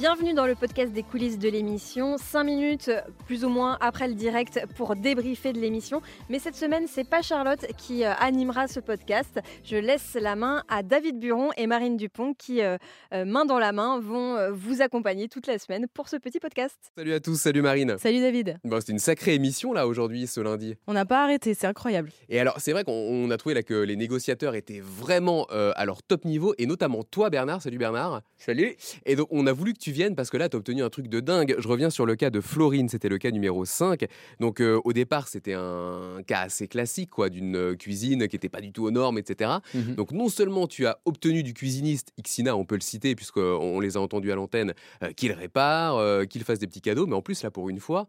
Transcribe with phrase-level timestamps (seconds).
[0.00, 2.16] Bienvenue dans le podcast des coulisses de l'émission.
[2.16, 2.90] 5 minutes
[3.26, 6.00] plus ou moins après le direct pour débriefer de l'émission.
[6.30, 9.40] Mais cette semaine, c'est pas Charlotte qui euh, animera ce podcast.
[9.62, 12.78] Je laisse la main à David Buron et Marine Dupont qui, euh,
[13.12, 16.78] euh, main dans la main, vont vous accompagner toute la semaine pour ce petit podcast.
[16.96, 17.96] Salut à tous, salut Marine.
[17.98, 18.58] Salut David.
[18.64, 20.76] Bon, c'est une sacrée émission là aujourd'hui, ce lundi.
[20.86, 22.10] On n'a pas arrêté, c'est incroyable.
[22.30, 26.02] Et alors, c'est vrai qu'on a trouvé là que les négociateurs étaient vraiment à leur
[26.02, 27.60] top niveau, et notamment toi, Bernard.
[27.60, 28.22] Salut Bernard.
[28.38, 28.76] Salut.
[29.04, 30.90] Et donc, on a voulu que tu viennes parce que là, tu as obtenu un
[30.90, 31.54] truc de dingue.
[31.58, 34.06] Je reviens sur le cas de Florine, c'était le cas numéro 5.
[34.40, 38.48] Donc, euh, au départ, c'était un cas assez classique, quoi, d'une euh, cuisine qui n'était
[38.48, 39.50] pas du tout aux normes, etc.
[39.74, 39.94] Mhm.
[39.94, 43.96] Donc, non seulement tu as obtenu du cuisiniste, Xina, on peut le citer, puisqu'on les
[43.96, 47.42] a entendus à l'antenne, euh, qu'il répare, qu'il fasse des petits cadeaux, mais en plus,
[47.42, 48.06] là, pour une fois,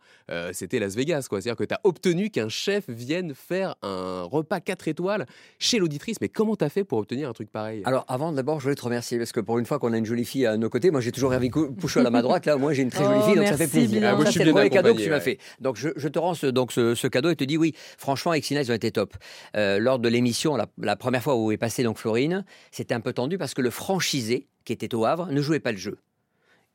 [0.52, 1.42] c'était Las Vegas, quoi.
[1.42, 5.26] C'est-à-dire que tu as obtenu qu'un chef vienne faire un repas 4 étoiles
[5.60, 6.18] chez l'auditrice.
[6.22, 7.82] Mais comment tu as fait pour obtenir un truc pareil?
[7.86, 10.06] Alors, avant, d'abord, je voulais te remercier, parce que pour une fois qu'on a une
[10.06, 12.74] jolie fille à nos côtés, moi, j'ai toujours rêvé Pouchol à ma droite, là, moi
[12.74, 14.02] j'ai une très jolie oh, fille, donc ça fait plaisir.
[14.06, 15.38] Ah, c'est le premier cadeau que tu m'as fait.
[15.60, 18.72] Donc je, te rends ce, donc ce, cadeau et te dis oui, franchement, Exina, ils
[18.72, 19.16] ont été top.
[19.56, 23.14] Euh, lors de l'émission, la, première fois où est passée donc Florine, c'était un peu
[23.14, 25.98] tendu parce que le franchisé, qui était au Havre, ne jouait pas le jeu.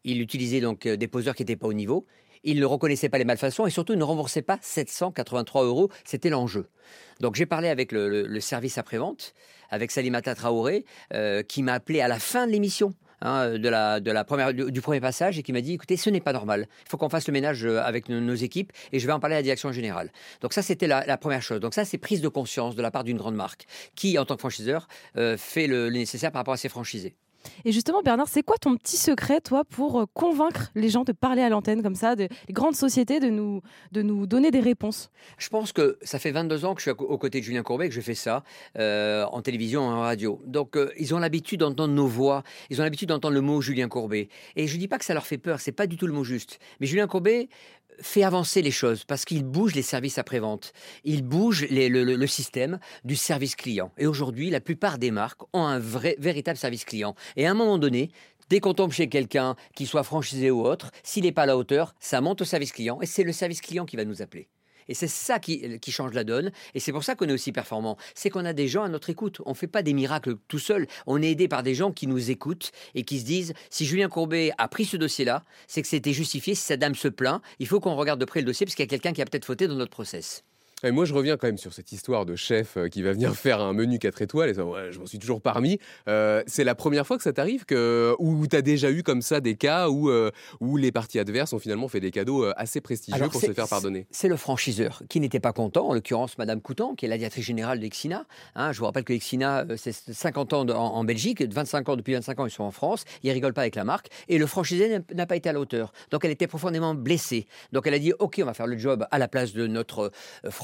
[0.04, 2.06] Il utilisait donc euh, des poseurs qui n'étaient pas au niveau.
[2.44, 5.90] Il ne reconnaissait pas les malfaçons et surtout il ne remboursait pas 783 euros.
[6.04, 6.68] C'était l'enjeu.
[7.20, 9.34] Donc j'ai parlé avec le, service après-vente,
[9.70, 14.00] avec Salimata Traoré, euh, qui m'a appelé à la fin de l'émission Hein, de la,
[14.00, 16.68] de la première, du, premier passage et qui m'a dit écoutez, ce n'est pas normal.
[16.84, 19.36] Il faut qu'on fasse le ménage euh, avec nos, équipes et je vais en parler
[19.36, 20.12] à la direction générale.
[20.42, 21.60] Donc, ça, c'était la, première chose.
[21.60, 24.34] Donc, ça, c'est prise de conscience de la part d'une grande marque qui, en tant
[24.34, 27.14] que franchiseur, euh, fait le nécessaire par rapport à ses franchisés.
[27.64, 31.12] Et justement, Bernard, c'est quoi ton petit secret, toi, pour euh, convaincre les gens de
[31.12, 35.10] parler à l'antenne comme ça, des grandes sociétés, de nous, de nous donner des réponses?
[35.38, 37.88] Je pense que ça fait 22 ans que je suis aux côtés de Julien Courbet,
[37.88, 38.44] que je fais ça
[38.78, 40.40] euh, en télévision, en radio.
[40.46, 43.88] Donc, euh, ils ont l'habitude d'entendre nos voix, ils ont l'habitude d'entendre le mot Julien
[43.88, 44.28] Courbet.
[44.56, 46.12] Et je ne dis pas que ça leur fait peur, c'est pas du tout le
[46.12, 46.58] mot juste.
[46.80, 47.48] Mais Julien Courbet,
[48.00, 50.72] fait avancer les choses parce qu'il bouge les services après-vente.
[51.04, 53.92] Il bouge le, système du service client.
[53.98, 57.14] Et aujourd'hui, la plupart des marques ont un vrai, véritable service client.
[57.36, 58.10] Et à un moment donné,
[58.48, 61.56] Dès qu'on tombe chez quelqu'un, qui soit franchisé ou autre, s'il n'est pas à la
[61.56, 64.48] hauteur, ça monte au service client et c'est le service client qui va nous appeler.
[64.88, 66.52] Et c'est ça qui, change la donne.
[66.74, 67.96] Et c'est pour ça qu'on est aussi performant.
[68.14, 69.40] C'est qu'on a des gens à notre écoute.
[69.46, 70.86] On ne fait pas des miracles tout seul.
[71.06, 74.08] On est aidé par des gens qui nous écoutent et qui se disent si Julien
[74.08, 76.54] Courbet a pris ce dossier-là, c'est que c'était justifié.
[76.54, 78.84] Si sa dame se plaint, il faut qu'on regarde de près le dossier parce qu'il
[78.84, 80.44] y a quelqu'un qui a peut-être fauté dans notre process.
[80.84, 83.34] Et moi, je reviens quand même sur cette histoire de chef euh, qui va venir
[83.34, 84.50] faire un menu 4 étoiles.
[84.50, 85.78] Et ça, je m'en suis toujours parmi.
[86.06, 89.22] Euh, c'est la première fois que ça t'arrive que, ou tu as déjà eu comme
[89.22, 92.82] ça des cas où, euh, où les parties adverses ont finalement fait des cadeaux assez
[92.82, 96.60] prestigieux pour se faire pardonner C'est le franchiseur qui n'était pas content, en l'occurrence Madame
[96.60, 98.26] Coutan, qui est la directrice générale d'Exina.
[98.54, 102.40] Hein, je vous rappelle que Exina, c'est 50 ans en, Belgique, 25 ans, depuis 25
[102.40, 103.04] ans, ils sont en France.
[103.22, 104.08] Ils rigolent pas avec la marque.
[104.28, 105.94] Et le franchisé n'a pas été à la hauteur.
[106.10, 107.46] Donc elle était profondément blessée.
[107.72, 110.12] Donc elle a dit Ok, on va faire le job à la place de notre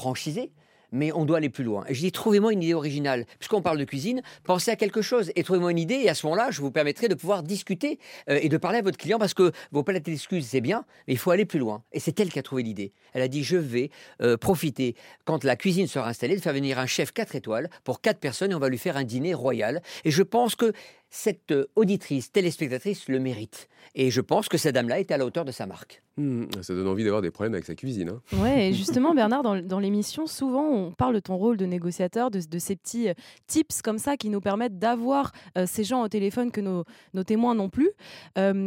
[0.03, 0.51] franchisé,
[0.91, 1.85] mais on doit aller plus loin.
[1.87, 3.25] Et je dis, trouvez-moi une idée originale.
[3.39, 5.95] Puisqu'on parle de cuisine, pensez à quelque chose et trouvez-moi une idée.
[5.95, 7.99] Et à ce moment-là, je vous permettrai de pouvoir discuter
[8.29, 11.13] euh, et de parler à votre client parce que vos palettes d'excuses, c'est bien, mais
[11.13, 11.83] il faut aller plus loin.
[11.93, 12.91] Et c'est elle qui a trouvé l'idée.
[13.13, 16.77] Elle a dit, je vais euh, profiter, quand la cuisine sera installée, de faire venir
[16.79, 19.81] un chef 4 étoiles pour 4 personnes et on va lui faire un dîner royal.
[20.03, 20.73] Et je pense que
[21.13, 23.69] cette euh, auditrice, téléspectatrice le mérite.
[23.93, 26.01] Et je pense que cette dame-là est à la hauteur de sa marque.
[26.17, 28.09] Mmh, ça donne envie d'avoir des problèmes avec sa cuisine.
[28.09, 28.21] Hein.
[28.37, 32.39] Ouais, et justement, Bernard, dans, l'émission, souvent, on parle de ton rôle de négociateur, de,
[32.57, 33.13] ces petits euh,
[33.45, 36.83] tips comme ça qui nous permettent d'avoir euh, ces gens au téléphone que nos,
[37.23, 37.91] témoins n'ont plus.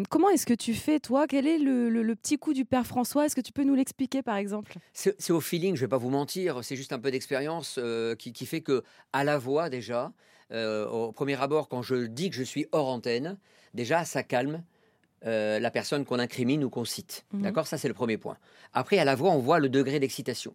[0.09, 1.27] comment est-ce que tu fais, toi?
[1.27, 3.27] Quel est le, petit coup du père François?
[3.27, 4.77] Est-ce que tu peux nous l'expliquer, par exemple?
[4.93, 6.61] C'est au feeling, je ne vais pas vous mentir.
[6.63, 7.81] C'est juste un peu d'expérience
[8.19, 10.13] qui, qui fait que, à la voix déjà,
[10.53, 13.39] euh, au premier abord, quand je dis que je suis hors antenne,
[13.75, 14.62] déjà, ça calme
[15.25, 17.25] euh, la personne qu'on incrimine ou qu'on cite.
[17.33, 17.43] Mhm.
[17.43, 17.67] D'accord?
[17.67, 18.37] Ça, c'est le premier point.
[18.73, 20.55] Après, à la voix, on voit le degré d'excitation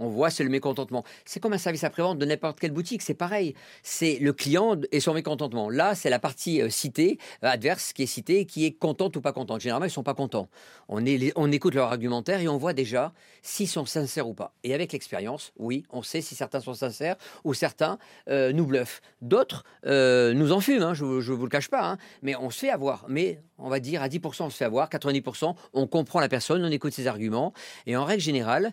[0.00, 1.04] on voit, c'est le mécontentement.
[1.24, 3.54] C'est comme un service après-vente de n'importe quelle boutique, c'est pareil.
[3.82, 5.70] C'est le client et son mécontentement.
[5.70, 9.20] Là, c'est la partie euh, citée, euh, adverse, qui est citée, qui est contente ou
[9.20, 9.60] pas contente.
[9.60, 10.48] Généralement, ils sont pas contents.
[10.88, 11.04] On,
[11.36, 13.12] on écoute leur argumentaire et on voit déjà
[13.42, 14.54] s'ils sont sincères ou pas.
[14.62, 19.00] Et avec l'expérience, oui, on sait si certains sont sincères ou certains euh, nous bluffent.
[19.22, 21.98] D'autres nous enfument, hein, je ne vous le cache pas, hein.
[22.22, 23.06] mais on se fait avoir.
[23.08, 26.64] Mais on va dire à 10% on se fait avoir, 90% on comprend la personne,
[26.64, 27.52] on écoute ses arguments.
[27.86, 28.72] Et en règle générale,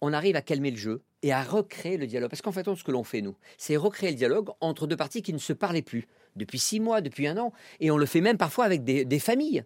[0.00, 2.30] on arrive à calmer le jeu et à recréer le dialogue.
[2.30, 5.22] Parce qu'en fait, ce que l'on fait, nous, c'est recréer le dialogue entre deux parties
[5.22, 6.06] qui ne se parlaient plus
[6.36, 7.52] depuis six mois, depuis un an.
[7.80, 9.64] Et on le fait même parfois avec des, familles,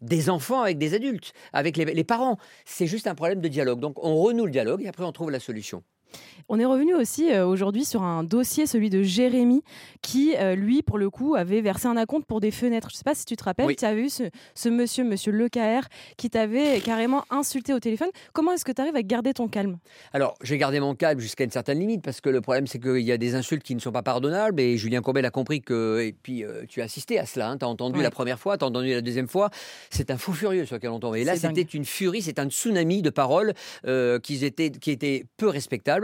[0.00, 2.38] des enfants avec des adultes, avec les, les parents.
[2.64, 3.80] C'est juste un problème de dialogue.
[3.80, 5.82] Donc on renoue le dialogue et après on trouve la solution.
[6.50, 9.62] On est revenu aussi euh, aujourd'hui sur un dossier, celui de Jérémy,
[10.00, 12.88] qui, euh, lui, pour le coup, avait versé un acompte pour des fenêtres.
[12.90, 13.76] Je ne sais pas si tu te rappelles, Oui.
[13.76, 14.22] tu avais eu ce,
[14.54, 15.80] ce monsieur, monsieur Lecaer,
[16.16, 18.08] qui t'avait carrément insulté au téléphone.
[18.32, 19.76] Comment est-ce que tu arrives à garder ton calme?
[20.14, 23.00] Alors, j'ai gardé mon calme jusqu'à une certaine limite parce que le problème, c'est qu'il
[23.02, 26.00] y a des insultes qui ne sont pas pardonnables et Julien Courbet a compris que.
[26.00, 27.54] Et puis, euh, tu as assisté à cela.
[27.60, 28.02] tu as entendu Ouais.
[28.02, 29.50] la première fois, tu as entendu la deuxième fois.
[29.90, 31.16] C'est un fou furieux sur lequel on tombe.
[31.16, 31.56] Et là, C'est dingue.
[31.56, 33.52] c'était une furie, c'est un tsunami de paroles
[33.86, 35.97] euh, qui, étaient, qui étaient peu respectables.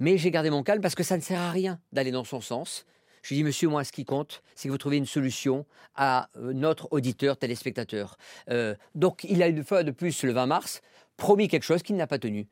[0.00, 2.40] Mais j'ai gardé mon calme parce que ça ne sert à rien d'aller dans son
[2.40, 2.86] sens.
[3.22, 5.64] Je lui dis, monsieur, moi, ce qui compte, c'est que vous trouviez une solution
[5.96, 8.18] à euh, notre auditeur, téléspectateur.
[8.50, 10.82] Euh, donc, il a une fois de plus, le 20 mars,
[11.16, 12.46] promis quelque chose qu'il n'a pas tenu.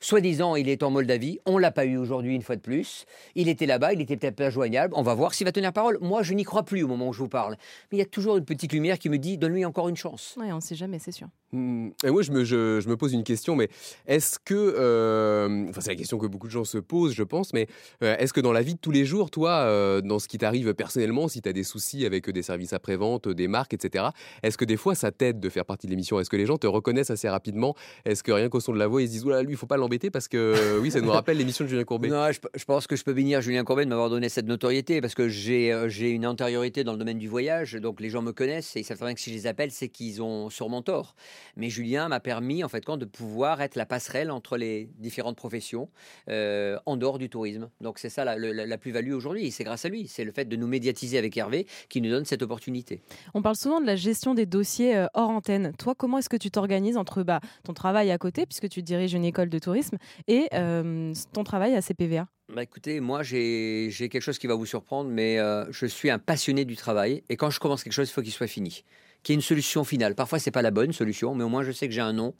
[0.00, 1.38] Soi-disant, il est en Moldavie.
[1.46, 3.06] On l'a pas eu aujourd'hui une fois de plus.
[3.34, 4.92] Il était là-bas, il était peut-être pas joignable.
[4.96, 5.98] On va voir s'il va tenir parole.
[6.00, 7.56] Moi, je n'y crois plus au moment où je vous parle.
[7.90, 10.34] Mais il y a toujours une petite lumière qui me dit donne-lui encore une chance.
[10.38, 11.28] Ouais, on ne sait jamais, c'est sûr.
[11.52, 13.68] Hmm, Et moi, je me, pose une question, mais
[14.08, 17.52] est-ce que, euh, enfin, c'est la question que beaucoup de gens se posent, je pense,
[17.52, 17.68] mais
[18.02, 20.38] euh, est-ce que dans la vie de tous les jours, toi, euh, dans ce qui
[20.38, 24.06] t'arrive personnellement, si tu as des soucis avec des services après-vente, des marques, etc.,
[24.42, 26.18] est-ce que des fois ça t'aide de faire partie de l'émission?
[26.18, 27.76] Est-ce que les gens te reconnaissent assez rapidement?
[28.04, 29.66] Est-ce que rien qu'au son de la voix, ils se disent, oula, lui, il faut
[29.66, 32.64] pas l'embêter parce que, oui, ça nous rappelle l'émission de Julien Courbet Non, je, je
[32.64, 35.70] pense que je peux bénir Julien Courbet de m'avoir donné cette notoriété parce que j'ai
[36.10, 38.98] une antériorité dans le domaine du voyage, donc les gens me connaissent et ils savent
[38.98, 41.14] bien que si je les appelle, c'est qu'ils ont sûrement tort.
[41.56, 45.36] Mais Julien m'a permis en fait quand de pouvoir être la passerelle entre les différentes
[45.36, 45.88] professions
[46.28, 47.68] euh, en dehors du tourisme.
[47.80, 49.50] Donc c'est ça la, la- la plus-value aujourd'hui.
[49.50, 50.08] C'est grâce à lui.
[50.08, 53.00] C'est le fait de nous médiatiser avec Hervé qui nous donne cette opportunité.
[53.34, 55.72] On parle souvent de la gestion des dossiers euh, hors antenne.
[55.78, 59.14] Toi, comment est-ce que tu t'organises entre bah, ton travail à côté, puisque tu diriges
[59.14, 59.96] une école de tourisme,
[60.28, 64.54] et euh, ton travail à CPVA Bah écoutez, moi j'ai j'ai quelque chose qui va
[64.54, 67.92] vous surprendre, mais euh, je suis un passionné du travail et quand je commence quelque
[67.92, 68.84] chose, il faut qu'il soit fini,
[69.26, 70.14] qu'il y ait une solution finale.
[70.14, 72.32] Parfois c'est pas la bonne solution, mais au moins je sais que j'ai un non,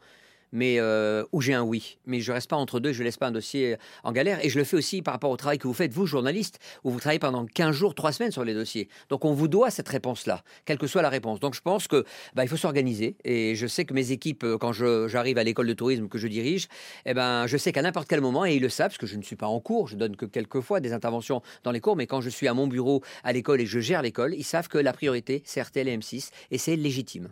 [0.52, 1.98] mais euh, ou j'ai un oui.
[2.06, 4.58] Mais je reste pas entre deux, je laisse pas un dossier en galère et je
[4.58, 7.18] le fais aussi par rapport au travail que vous faites vous journaliste, où vous travaillez
[7.18, 8.88] pendant 15 jours, 3 semaines sur les dossiers.
[9.08, 11.40] Donc on vous doit cette réponse-là, quelle que soit la réponse.
[11.40, 12.04] Donc je pense que
[12.34, 15.66] bah, il faut s'organiser et je sais que mes équipes, euh, quand j'arrive à l'école
[15.66, 16.68] de tourisme que je dirige,
[17.04, 19.16] eh ben, je sais qu'à n'importe quel moment, et ils le savent, parce que je
[19.16, 21.96] ne suis pas en cours, je donne que quelques fois des interventions dans les cours,
[21.96, 24.68] mais quand je suis à mon bureau à l'école et je gère l'école, ils savent
[24.68, 27.28] que la priorité, c'est RTL et M6, et c'est légitime.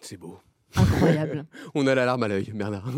[0.00, 0.38] C'est beau.
[0.94, 1.44] Incroyable.
[1.74, 2.84] On a la larme à l'œil, Bernard.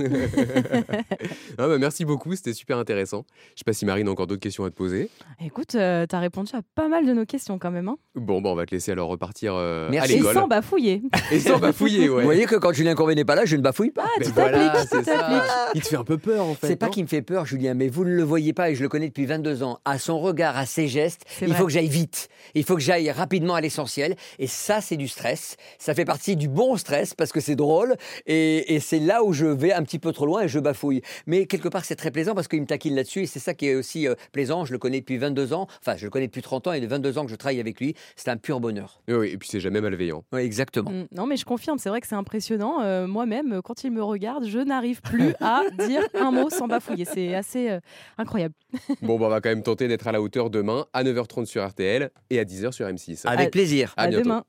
[1.59, 3.25] Ah bah, merci beaucoup, c'était super intéressant.
[3.55, 5.09] Je sais pas si Marine a encore d'autres questions à te poser.
[5.45, 7.89] Écoute, tu as répondu à pas mal de nos questions quand même.
[7.89, 7.97] hein.
[8.15, 10.07] Bon, bah, on va te laisser alors repartir euh, à.
[10.07, 11.03] Et sans bafouiller.
[11.33, 12.23] Et sans bafouiller, ouais.
[12.23, 14.07] Vous voyez que quand Julien Courbet n'est pas là, je ne bafouille pas.
[14.23, 15.71] Tu voilà, tu ça.
[15.75, 16.67] Il te fait un peu peur en fait.
[16.69, 18.83] C'est pas qu'il me fait peur, Julien, mais vous ne le voyez pas et je
[18.83, 19.79] le connais depuis 22 ans.
[19.85, 21.57] À son regard, à ses gestes, il vrai.
[21.57, 22.29] faut que j'aille vite.
[22.55, 24.17] Il faut que j'aille rapidement à l'essentiel.
[24.39, 25.57] Et ça, c'est du stress.
[25.79, 27.86] Ça fait partie du bon stress parce que c'est drôle.
[28.27, 31.03] Et, et c'est là où je vais un petit peu trop loin et je bafouille.
[31.27, 33.23] Mais quelque part, c'est très plaisant parce qu'il me taquine là-dessus.
[33.23, 34.65] Et c'est ça qui est aussi euh, plaisant.
[34.65, 35.67] Je le connais depuis 22 ans.
[35.81, 37.81] Enfin, je le connais depuis 30 ans et de 22 ans que je travaille avec
[37.81, 37.95] lui.
[38.17, 39.01] C'est un pur bonheur.
[39.09, 40.25] Oui, oui, et puis c'est jamais malveillant.
[40.33, 40.91] Oui, exactement.
[40.91, 42.83] Mm, Non, mais je confirme, c'est vrai que c'est impressionnant.
[42.83, 47.05] Euh, Moi-même, quand il me regarde, je n'arrive plus à dire un mot sans bafouiller.
[47.05, 47.81] C'est assez euh,
[48.19, 48.55] incroyable.
[49.03, 51.67] Bon, bah, on va quand même tenter d'être à la hauteur demain à 9h30 sur
[51.67, 53.23] RTL et à 10h sur M6.
[53.25, 53.95] Ah, Avec plaisir.
[53.97, 54.25] À à bientôt.
[54.25, 54.45] demain.